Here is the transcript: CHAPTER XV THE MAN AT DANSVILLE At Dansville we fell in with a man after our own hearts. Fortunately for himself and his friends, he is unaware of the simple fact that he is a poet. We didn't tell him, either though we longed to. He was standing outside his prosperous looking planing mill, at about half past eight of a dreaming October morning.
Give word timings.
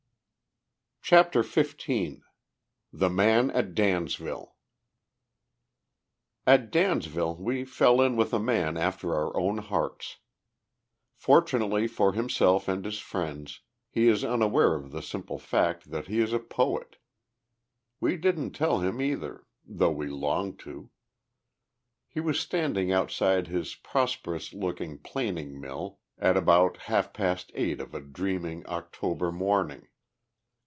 CHAPTER 1.03 1.43
XV 1.43 2.21
THE 2.93 3.09
MAN 3.09 3.49
AT 3.51 3.75
DANSVILLE 3.75 4.55
At 6.47 6.71
Dansville 6.71 7.35
we 7.37 7.65
fell 7.65 7.99
in 7.99 8.15
with 8.15 8.33
a 8.33 8.39
man 8.39 8.77
after 8.77 9.13
our 9.13 9.35
own 9.35 9.57
hearts. 9.57 10.19
Fortunately 11.17 11.85
for 11.87 12.13
himself 12.13 12.69
and 12.69 12.85
his 12.85 12.99
friends, 12.99 13.59
he 13.89 14.07
is 14.07 14.23
unaware 14.23 14.73
of 14.73 14.91
the 14.91 15.01
simple 15.01 15.37
fact 15.37 15.89
that 15.91 16.07
he 16.07 16.19
is 16.21 16.31
a 16.31 16.39
poet. 16.39 16.95
We 17.99 18.15
didn't 18.15 18.51
tell 18.53 18.79
him, 18.79 19.01
either 19.01 19.45
though 19.65 19.91
we 19.91 20.07
longed 20.07 20.59
to. 20.59 20.91
He 22.07 22.21
was 22.21 22.39
standing 22.39 22.89
outside 22.93 23.47
his 23.47 23.75
prosperous 23.75 24.53
looking 24.53 24.97
planing 24.97 25.59
mill, 25.59 25.99
at 26.17 26.37
about 26.37 26.77
half 26.83 27.11
past 27.11 27.51
eight 27.53 27.81
of 27.81 27.93
a 27.93 27.99
dreaming 27.99 28.63
October 28.67 29.29
morning. 29.33 29.89